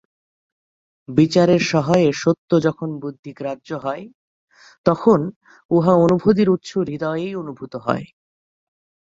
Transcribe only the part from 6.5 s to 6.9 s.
উৎস